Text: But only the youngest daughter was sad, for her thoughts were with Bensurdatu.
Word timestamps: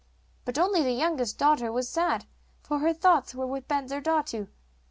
But 0.45 0.57
only 0.57 0.81
the 0.81 0.93
youngest 0.93 1.37
daughter 1.37 1.71
was 1.71 1.87
sad, 1.87 2.25
for 2.63 2.79
her 2.79 2.91
thoughts 2.91 3.35
were 3.35 3.45
with 3.45 3.67
Bensurdatu. 3.67 4.47